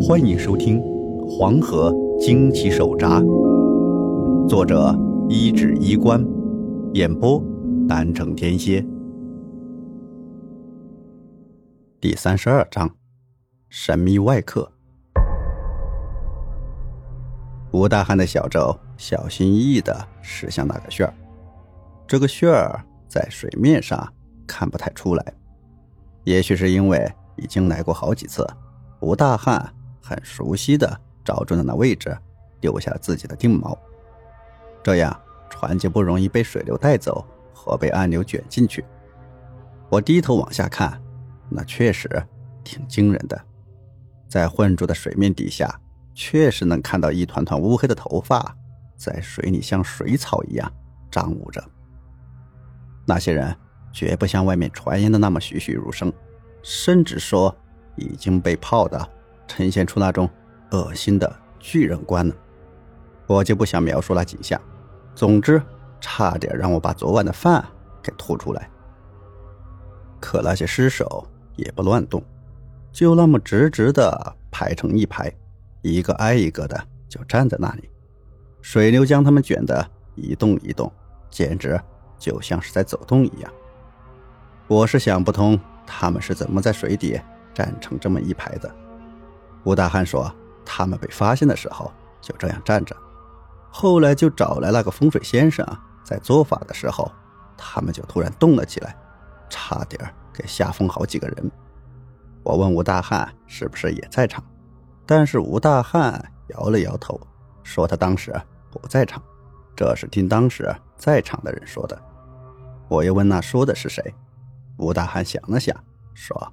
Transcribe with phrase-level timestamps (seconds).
[0.00, 0.80] 欢迎收听
[1.26, 3.20] 《黄河惊奇手札》，
[4.48, 4.96] 作者
[5.28, 6.24] 一指衣冠，
[6.94, 7.42] 演播
[7.88, 8.84] 南城天蝎。
[12.00, 12.88] 第三十二章：
[13.68, 14.70] 神秘外客。
[17.72, 21.12] 吴大汉的小舟小心翼翼地驶向那个旋儿，
[22.06, 24.10] 这个旋儿在水面上
[24.46, 25.34] 看不太出来，
[26.22, 28.46] 也许是因为已经来过好几次。
[29.00, 29.72] 吴大汉
[30.08, 32.16] 很熟悉的找准了那位置，
[32.58, 33.76] 丢下自己的定锚，
[34.82, 35.14] 这样
[35.50, 37.22] 船就不容易被水流带走
[37.52, 38.82] 和被暗流卷进去。
[39.90, 40.98] 我低头往下看，
[41.50, 42.08] 那确实
[42.64, 43.38] 挺惊人的，
[44.26, 45.78] 在混浊的水面底下，
[46.14, 48.56] 确实能看到一团团乌黑的头发
[48.96, 50.72] 在水里像水草一样
[51.10, 51.62] 张舞着。
[53.04, 53.54] 那些人
[53.92, 56.10] 绝不像外面传言的那么栩栩如生，
[56.62, 57.54] 甚至说。
[58.00, 59.10] 已经被泡的，
[59.48, 60.30] 呈现出那种
[60.70, 62.34] 恶心的巨人观了。
[63.26, 64.60] 我就不想描述那景象。
[65.14, 65.60] 总之，
[66.00, 67.64] 差点让我把昨晚的饭
[68.00, 68.70] 给吐出来。
[70.20, 72.22] 可那些尸首也不乱动，
[72.92, 75.32] 就那么直直的排成一排，
[75.82, 77.90] 一个挨一个的就站在那里。
[78.62, 80.92] 水流将他们卷得一动一动，
[81.30, 81.80] 简直
[82.18, 83.52] 就像是在走动一样。
[84.68, 87.20] 我是想不通他们是怎么在水底。
[87.54, 88.72] 站成这么一排的，
[89.68, 92.96] 吴大汉说：“他们被发现的时候就这样站着，
[93.70, 95.62] 后来就找来那个风水先生，
[96.02, 97.12] 在做法的时候，
[97.54, 98.96] 他们就突然动了起来，
[99.50, 100.02] 差点
[100.32, 101.50] 给吓疯好几个人。”
[102.42, 104.42] 我问吴大汉是不是也在场，
[105.04, 107.20] 但是吴大汉摇了摇头，
[107.62, 108.34] 说他当时
[108.70, 109.22] 不在场，
[109.76, 112.02] 这是听当时在场的人说的。
[112.88, 114.02] 我又问那说的是谁，
[114.78, 115.76] 吴大汉想了想，
[116.14, 116.52] 说。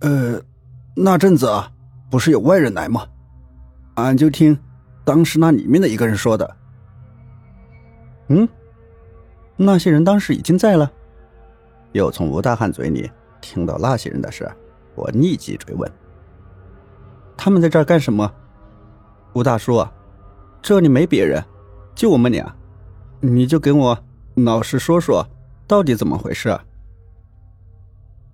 [0.00, 0.40] 呃，
[0.96, 1.70] 那阵子啊，
[2.14, 3.04] 不是有外人来吗？
[3.96, 4.56] 俺就听
[5.04, 6.56] 当时那里面的一个人说的。
[8.28, 8.48] 嗯，
[9.56, 10.88] 那些人当时已经在了。
[11.90, 14.48] 又从吴大汉嘴里听到那些人的事，
[14.94, 15.90] 我立即追问：
[17.36, 18.32] 他们在这儿干什么？
[19.32, 19.84] 吴大叔，
[20.62, 21.44] 这里没别人，
[21.96, 22.54] 就我们俩，
[23.18, 23.98] 你就给我
[24.36, 25.28] 老实说说，
[25.66, 26.56] 到底怎么回事？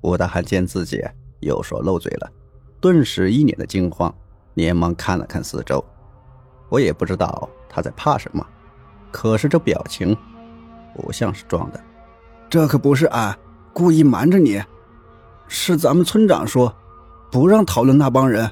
[0.00, 1.04] 吴大汉见自己。
[1.40, 2.32] 又说漏嘴了，
[2.80, 4.14] 顿时一脸的惊慌，
[4.54, 5.84] 连忙看了看四周。
[6.68, 8.44] 我也不知道他在怕什么，
[9.10, 10.16] 可是这表情
[10.94, 11.80] 不像是装的。
[12.48, 13.36] 这可不是俺
[13.72, 14.62] 故意瞒着你，
[15.48, 16.74] 是咱们村长说
[17.30, 18.50] 不让讨论那帮人，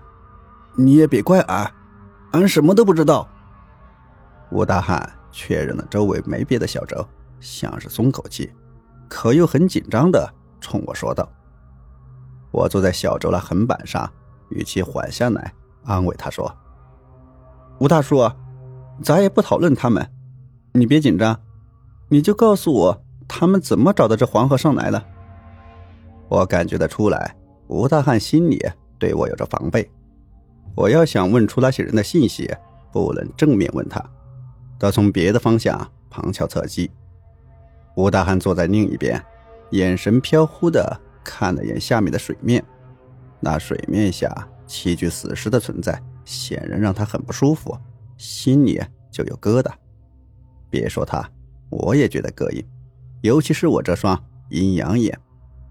[0.74, 1.70] 你也别怪俺，
[2.32, 3.28] 俺什么都不知道。
[4.50, 7.06] 吴大汉确认了周围没别的小周，
[7.40, 8.52] 像是松口气，
[9.08, 11.28] 可又很紧张的冲我说道。
[12.54, 14.08] 我坐在小舟的横板上，
[14.50, 16.54] 语气缓下来，安慰他说
[17.80, 18.30] ：“吴大叔，
[19.02, 20.08] 咱也不讨论他们，
[20.72, 21.40] 你别紧张，
[22.08, 25.04] 你就告诉我他们怎么找到这黄河上来了。”
[26.30, 27.34] 我感觉得出来，
[27.66, 28.64] 吴大汉心里
[29.00, 29.90] 对我有着防备。
[30.76, 32.48] 我要想问出那些人的信息，
[32.92, 34.00] 不能正面问他，
[34.78, 36.88] 得从别的方向旁敲侧击。
[37.96, 39.20] 吴大汉坐在另一边，
[39.70, 41.00] 眼神飘忽的。
[41.24, 42.62] 看了眼下面的水面，
[43.40, 44.30] 那水面下
[44.66, 47.76] 七具死尸的存在，显然让他很不舒服，
[48.16, 48.80] 心里
[49.10, 49.72] 就有疙瘩。
[50.70, 51.28] 别说他，
[51.70, 52.64] 我也觉得膈应，
[53.22, 55.18] 尤其是我这双阴阳眼，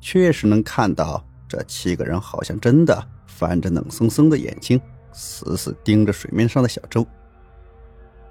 [0.01, 4.79] 确实能看到这七个人好像真的翻着冷森森的眼睛，
[5.11, 7.05] 死死盯着水面上的小舟。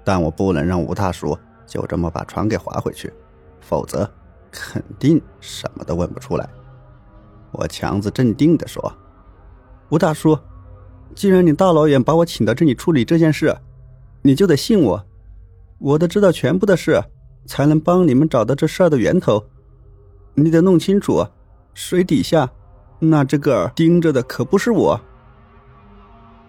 [0.03, 3.13] 但我不能让吴大叔就这么把船给划回去，
[3.61, 4.09] 否则
[4.51, 6.49] 肯定什么都问不出来。
[7.53, 8.93] 我强自镇定地说
[9.89, 10.37] ：“吴大叔，
[11.15, 13.55] 既然你大老远把我请到这里处理这件事，
[14.23, 15.05] 你就得信我，
[15.77, 17.03] 我得知道全部的事，
[17.45, 19.45] 才能帮你们找到这事儿的源头。
[20.33, 21.25] 你得弄清楚，
[21.75, 22.49] 水底下
[22.97, 24.99] 那只个盯着的可不是我。”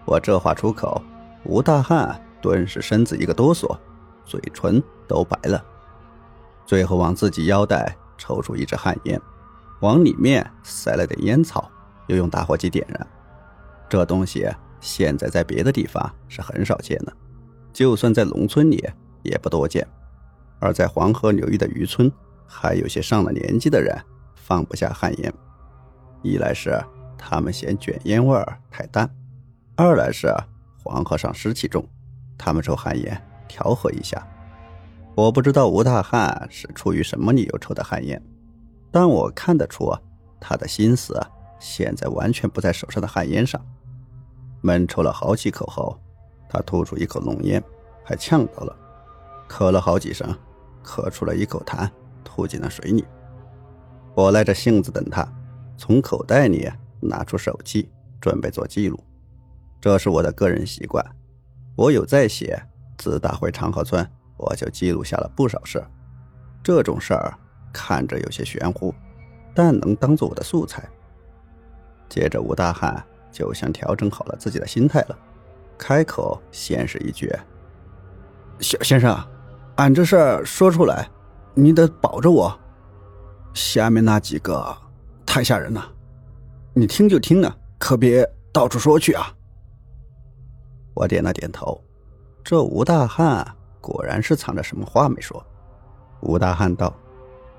[0.05, 1.01] 我这话出口，
[1.43, 3.77] 吴大汉顿时身子一个哆嗦，
[4.25, 5.63] 嘴唇都白了，
[6.65, 9.21] 最后往自己腰带抽出一支旱烟。
[9.85, 11.69] 往里面塞了点烟草，
[12.07, 13.07] 又用打火机点燃。
[13.87, 14.49] 这东西
[14.81, 17.13] 现在在别的地方是很少见的，
[17.71, 18.83] 就算在农村里
[19.21, 19.87] 也不多见。
[20.59, 22.11] 而在黄河流域的渔村，
[22.47, 23.95] 还有些上了年纪的人
[24.33, 25.31] 放不下旱烟，
[26.23, 26.81] 一来是
[27.15, 29.07] 他们嫌卷烟味太淡，
[29.75, 30.33] 二来是
[30.83, 31.87] 黄河上湿气重，
[32.39, 34.25] 他们抽旱烟调和一下。
[35.13, 38.19] 我不知道吴大汉是出于什么理由抽的旱烟。
[38.95, 39.93] 但我看得出，
[40.39, 41.21] 他的心思
[41.59, 43.59] 现在完全不在手上的旱烟上。
[44.61, 45.99] 闷抽了好几口后，
[46.47, 47.61] 他吐出一口浓烟，
[48.05, 48.73] 还呛到了，
[49.49, 50.33] 咳了好几声，
[50.81, 51.89] 咳出了一口痰，
[52.23, 53.03] 吐进了水里。
[54.13, 55.27] 我耐着性子等他，
[55.77, 56.71] 从口袋里
[57.01, 57.89] 拿出手机，
[58.21, 58.97] 准备做记录。
[59.81, 61.05] 这是我的个人习惯，
[61.75, 62.57] 我有在写。
[62.97, 65.85] 自打回长河村，我就记录下了不少事。
[66.63, 67.37] 这种事儿
[67.75, 68.95] 看着有些玄乎，
[69.53, 70.81] 但能当做我的素材。
[72.07, 75.19] 接着，吴大汉就像调整好了自己的心态了，
[75.77, 77.29] 开口先是一句
[78.61, 79.17] ：“小先生，
[79.75, 81.09] 俺这事儿说出来，
[81.53, 82.57] 你得保着我。”
[83.53, 84.75] 下面那几个
[85.25, 85.85] 太吓人了，
[86.73, 89.33] 你听就听啊，可别到处说去啊。
[90.93, 91.83] 我点了点头，
[92.41, 93.45] 这吴大汉
[93.81, 95.45] 果然是藏着什么话没说。
[96.21, 96.93] 吴大汉道：“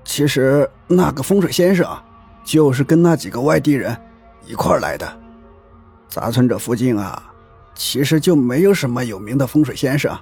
[0.07, 1.85] 其实那个风水先生，
[2.41, 3.95] 就是跟那几个外地人
[4.45, 5.05] 一块来的。
[6.07, 7.21] 咱村这附近啊，
[7.75, 10.17] 其实就没有什么有名的风水先生，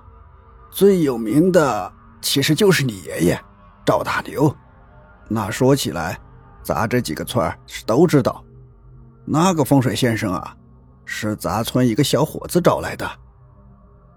[0.72, 3.40] 最有名的其实就是你爷爷
[3.86, 4.54] 赵大牛。”
[5.30, 6.20] 那说起来，
[6.64, 8.44] 咱这几个村是都知道，
[9.24, 10.58] 那个风水先生啊，
[11.06, 13.08] 是咱村一个小伙子找来的。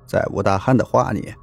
[0.07, 1.35] 在吴大汉的话里，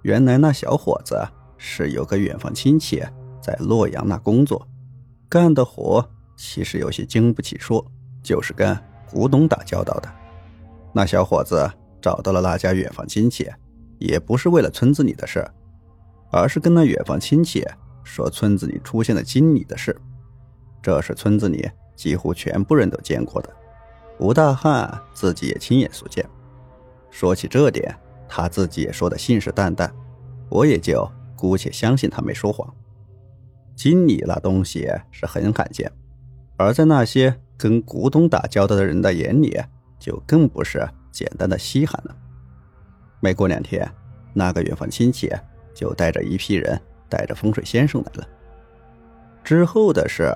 [0.00, 1.22] 原来那小伙子
[1.58, 3.04] 是有个远房亲戚
[3.44, 4.66] 在洛阳那工作，
[5.28, 7.84] 干的活其实有些经不起说，
[8.22, 8.74] 就是跟
[9.10, 10.10] 古董打交道的。
[10.94, 11.70] 那小伙子
[12.00, 13.46] 找到了那家远房亲戚，
[13.98, 15.46] 也不是为了村子里的事，
[16.30, 17.62] 而是跟那远房亲戚。
[18.02, 19.94] 说村子里出现了经理的事，
[20.82, 23.50] 这是村子里几乎全部人都见过的。
[24.18, 26.24] 吴大汉自己也亲眼所见。
[27.10, 27.94] 说起这点，
[28.28, 29.90] 他自己也说的信誓旦旦，
[30.48, 31.06] 我也就
[31.36, 32.72] 姑且相信他没说谎。
[33.84, 35.92] 经理那东西是很罕见，
[36.56, 39.60] 而在那些跟古董打交道的人的眼里，
[39.98, 42.16] 就更不是简单的稀罕了。
[43.20, 43.86] 没过两天，
[44.32, 45.30] 那个远房亲戚
[45.74, 46.80] 就带着一批人。
[47.06, 48.26] 带着风水先生来了。
[49.44, 50.34] 之后的事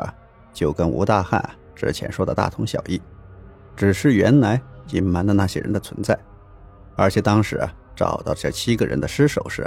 [0.53, 1.43] 就跟吴大汉
[1.75, 3.01] 之前说的大同小异，
[3.75, 4.61] 只是原来
[4.91, 6.17] 隐瞒的那些人的存在，
[6.95, 7.67] 而且当时
[7.97, 9.67] 找到这七个人的尸首时，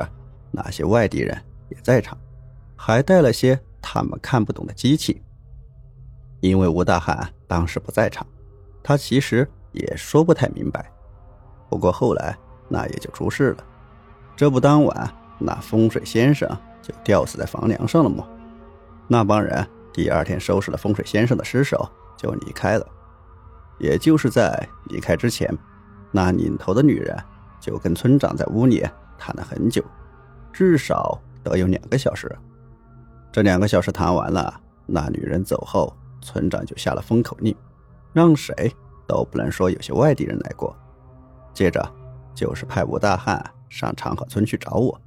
[0.51, 1.35] 那些外地人
[1.69, 2.15] 也在场，
[2.77, 5.21] 还带了些他们看不懂的机器。
[6.39, 8.25] 因为吴大汉当时不在场，
[8.83, 10.91] 他其实也说不太明白。
[11.69, 12.37] 不过后来
[12.69, 13.63] 那也就出事了，
[14.35, 16.49] 这不当晚那风水先生。
[16.81, 18.27] 就吊死在房梁上了吗？
[19.07, 19.63] 那帮人
[19.93, 21.87] 第二天收拾了风水先生的尸首，
[22.17, 22.87] 就离开了。
[23.77, 25.55] 也就是在离开之前，
[26.09, 27.15] 那领头的女人
[27.59, 28.83] 就跟村长在屋里
[29.15, 29.83] 谈了很久，
[30.51, 32.35] 至少得有两个小时。
[33.31, 37.55] 这两个小时谈完了，那女人走后，村长就下了封口令，
[38.11, 38.69] 让谁
[39.07, 40.75] 都不能说有些外地人来过。
[41.53, 41.81] 接着
[42.35, 44.99] 就是派吴大汉上长河村去找我。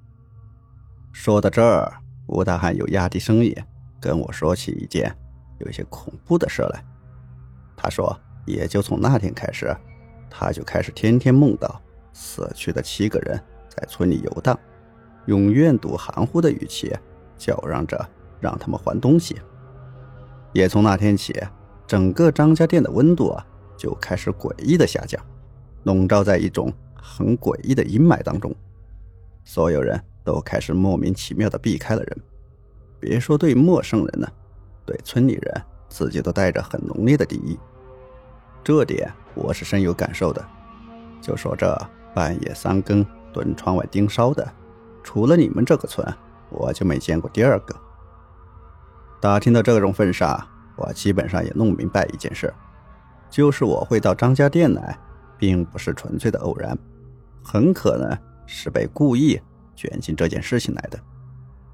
[1.12, 1.92] 说到这儿，
[2.26, 3.54] 吴大汉又压低声音
[4.00, 5.14] 跟我说起一件
[5.58, 6.82] 有些恐怖的事来。
[7.76, 9.76] 他说，也就从那天开始，
[10.30, 11.78] 他就开始天天梦到
[12.14, 13.38] 死去的七个人
[13.68, 14.58] 在村里游荡，
[15.26, 16.90] 用怨毒含糊的语气
[17.36, 18.08] 叫嚷着
[18.40, 19.36] 让他们还东西。
[20.52, 21.34] 也从那天起，
[21.86, 23.46] 整个张家店的温度啊
[23.76, 25.20] 就开始诡异的下降，
[25.84, 28.54] 笼罩在一种很诡异的阴霾当中，
[29.44, 30.00] 所有人。
[30.24, 32.16] 都开始莫名其妙的避开了人，
[32.98, 34.32] 别说对陌生人了，
[34.86, 37.58] 对村里人自己都带着很浓烈的敌意。
[38.62, 40.42] 这点我是深有感受的。
[41.20, 41.78] 就说这
[42.14, 43.04] 半夜三更
[43.34, 44.50] 蹲窗外盯梢的，
[45.02, 46.10] 除了你们这个村，
[46.54, 47.74] 我就没见过第二个。
[49.20, 50.46] 打听到这种份上，
[50.76, 52.52] 我基本上也弄明白一件事，
[53.30, 54.98] 就是我会到张家店来，
[55.38, 56.76] 并不是纯粹的偶然，
[57.42, 59.40] 很可能是被故意。
[59.76, 60.96] 卷进这件事情来的，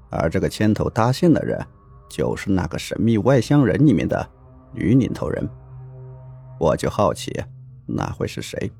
[0.09, 1.63] 而这个牵头搭线的人，
[2.09, 4.27] 就是那个神秘外乡人里面的
[4.73, 5.47] 女领头人。
[6.59, 7.31] 我就好奇，
[7.85, 8.71] 那会是谁？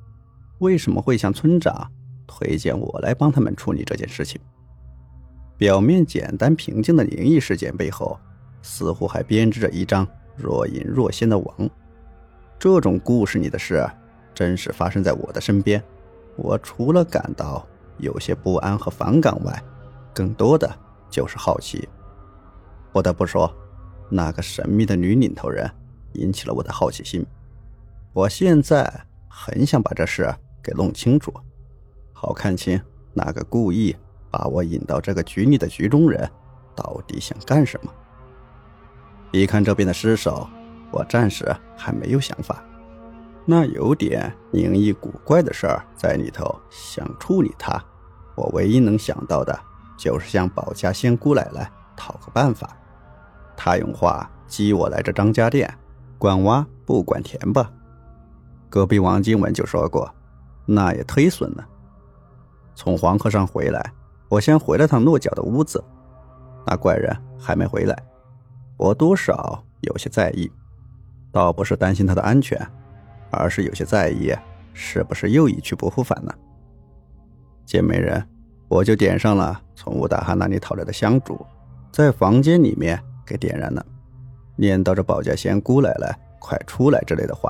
[0.58, 1.88] 为什么会向村长
[2.25, 4.41] 推荐我来帮他们处理这件事情？
[5.62, 8.20] 表面简单平静的灵异事件背后，
[8.63, 11.70] 似乎还编织着一张若隐若现的网。
[12.58, 13.88] 这种故事里的事，
[14.34, 15.80] 真实发生在我的身边，
[16.36, 17.63] 我除了感到……
[18.00, 19.63] 有些不安和反感外，
[20.12, 20.68] 更多的
[21.12, 21.88] 就是好奇。
[22.91, 23.56] 不得不说，
[24.10, 25.70] 那个神秘的女领头人
[26.13, 27.24] 引起了我的好奇心。
[28.13, 28.91] 我现在
[29.30, 31.32] 很想把这事给弄清楚，
[32.12, 32.82] 好看清
[33.13, 33.96] 那个故意
[34.31, 36.27] 把我引到这个局里的局中人
[36.75, 37.91] 到底想干什么。
[39.31, 40.47] 一看这边的尸首，
[40.91, 42.63] 我暂时还没有想法。
[43.45, 47.83] 那有点灵异古怪的事儿在里头，想处理他，
[48.35, 49.57] 我唯一能想到的
[49.97, 52.77] 就是向保家仙姑奶奶讨个办法。
[53.57, 55.71] 他用话激我来这张家店，
[56.17, 57.71] 管挖不管填吧。
[58.69, 60.13] 隔壁王金文就说过，
[60.65, 61.67] 那也忒损了。
[62.75, 63.93] 从黄河上回来，
[64.31, 65.83] 我先回了趟落脚的屋子，
[66.65, 68.03] 那怪人还没回来，
[68.77, 70.50] 我多少有些在意，
[71.33, 72.57] 倒不是担心他的安全。
[73.33, 74.35] 而是有些在意，
[74.73, 76.33] 是不是又一去不复返呢？
[77.65, 78.21] 见没人，
[78.67, 81.39] 我就点上了从吴大汉那里讨来的香烛，
[81.93, 83.85] 在房间里面给点燃了，
[84.57, 87.50] 念叨着保家仙姑奶奶快出来之类的话。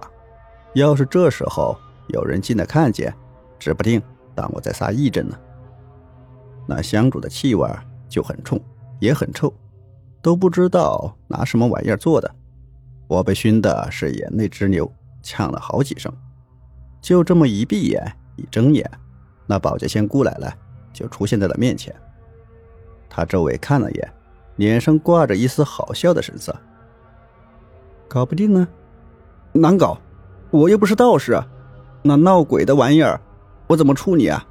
[0.75, 1.75] 要是这时候
[2.09, 3.11] 有人进来看见，
[3.57, 3.99] 指不定
[4.35, 5.35] 当我在撒癔症呢。
[6.73, 7.69] 那香烛的气味
[8.07, 8.57] 就很冲，
[9.01, 9.53] 也很臭，
[10.21, 12.33] 都不知道拿什么玩意儿做的，
[13.09, 14.89] 我被熏的是眼泪直流。
[15.21, 16.11] 呛了好几声，
[17.01, 18.01] 就这么一闭眼
[18.37, 18.89] 一睁眼，
[19.45, 20.57] 那保洁仙姑奶奶
[20.93, 21.93] 就出现在了面前。
[23.09, 24.13] 他周围看了眼，
[24.55, 26.55] 脸上挂着一丝好笑的神色。
[28.07, 28.67] 搞不定呢，
[29.51, 29.99] 难搞，
[30.49, 31.37] 我又不是道士，
[32.01, 33.19] 那闹鬼的玩意儿，
[33.67, 34.47] 我怎么处理啊？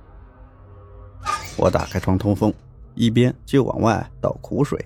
[1.60, 2.50] 我打开窗通风，
[2.94, 4.82] 一边就往外倒苦水。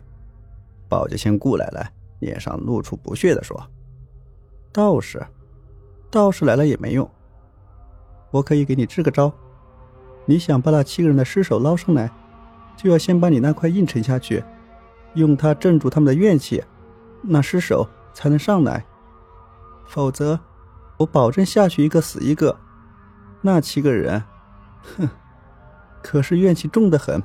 [0.89, 1.89] 保家仙顾奶奶
[2.19, 3.65] 脸上露出不屑的说
[4.75, 5.25] ：“道士。”
[6.11, 7.09] 道士来了也没用，
[8.33, 9.33] 我可以给你支个招。
[10.27, 12.11] 你想把那七个人的尸首捞上来，
[12.77, 14.43] 就要先把你那块硬沉下去，
[15.15, 16.63] 用它镇住他们的怨气，
[17.23, 18.85] 那尸首才能上来。
[19.87, 20.39] 否则，
[20.97, 22.57] 我保证下去一个死一个。
[23.43, 24.23] 那七个人，
[24.97, 25.09] 哼，
[26.05, 27.21] 可是怨气重的很。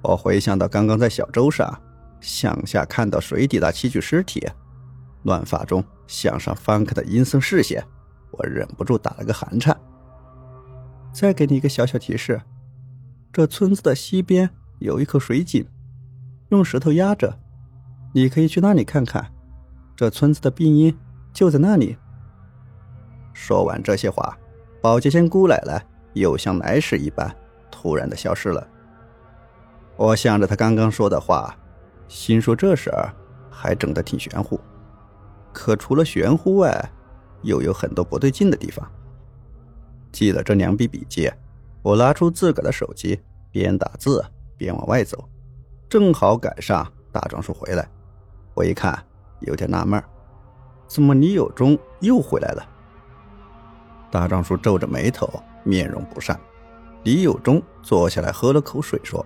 [0.00, 1.78] 我回想到刚刚在小舟上
[2.20, 4.42] 向下看到水底那七具尸体。
[5.24, 7.84] 乱发中向上翻开的阴森视线，
[8.30, 9.78] 我忍不住打了个寒颤。
[11.12, 12.40] 再给你一个小小提示，
[13.32, 15.66] 这村子的西边有一口水井，
[16.48, 17.38] 用石头压着，
[18.12, 19.30] 你可以去那里看看。
[19.94, 20.98] 这村子的病因
[21.32, 21.96] 就在那里。
[23.32, 24.36] 说完这些话，
[24.82, 27.30] 保洁仙姑奶奶又像来时一般，
[27.70, 28.66] 突然的消失了。
[29.96, 31.54] 我想着他刚刚说的话，
[32.08, 33.12] 心说这事儿
[33.50, 34.58] 还整得挺玄乎。
[35.52, 36.90] 可除了玄乎外，
[37.42, 38.84] 又有很多不对劲的地方。
[40.10, 41.30] 记了这两笔笔记，
[41.82, 44.24] 我拿出自个的手机，边打字
[44.56, 45.28] 边往外走，
[45.88, 47.88] 正好赶上大壮叔回来。
[48.54, 49.00] 我一看，
[49.40, 50.02] 有点纳闷
[50.86, 52.66] 怎么李有忠又回来了？
[54.10, 55.28] 大壮叔皱着眉头，
[55.64, 56.38] 面容不善。
[57.02, 59.24] 李有忠坐下来喝了口水，说：“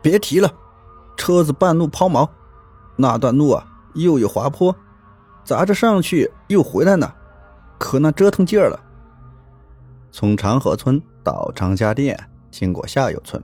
[0.00, 0.48] 别提了，
[1.16, 2.28] 车子半路抛锚，
[2.96, 4.74] 那段路啊又有滑坡。”
[5.44, 7.12] 砸着上去又回来呢，
[7.76, 8.78] 可那折腾劲儿了。
[10.12, 12.16] 从长河村到张家店，
[12.48, 13.42] 经过下游村，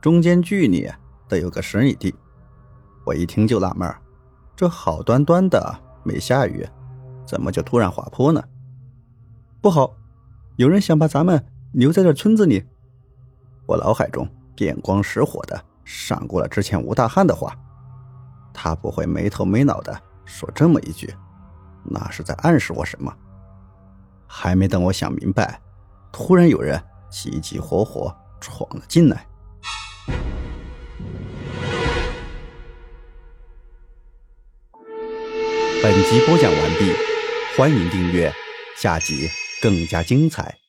[0.00, 0.88] 中间距离
[1.28, 2.14] 得有个十里地。
[3.04, 3.92] 我一听就纳闷
[4.54, 6.64] 这好端端的没下雨，
[7.26, 8.40] 怎么就突然滑坡呢？
[9.60, 9.92] 不好，
[10.56, 12.64] 有人想把咱们留在这村子里。
[13.66, 17.58] 我脑海中电光石火的闪过了之前吴大汉的话，
[18.52, 21.12] 他不会没头没脑的说这么一句。
[21.82, 23.12] 那是在暗示我什么？
[24.28, 25.60] 还没等我想明白，
[26.12, 26.80] 突然有人
[27.10, 29.26] 急急火火闯了进来。
[35.82, 36.92] 本集播讲完毕，
[37.56, 38.32] 欢迎订阅，
[38.76, 39.28] 下集
[39.64, 40.63] 更加精彩。